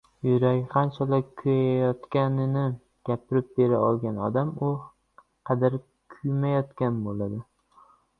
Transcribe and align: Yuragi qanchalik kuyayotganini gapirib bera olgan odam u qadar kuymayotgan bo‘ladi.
Yuragi 0.27 0.63
qanchalik 0.73 1.27
kuyayotganini 1.41 2.63
gapirib 3.09 3.47
bera 3.59 3.81
olgan 3.89 4.17
odam 4.29 4.49
u 4.69 4.71
qadar 5.51 5.77
kuymayotgan 6.15 6.99
bo‘ladi. 7.09 7.39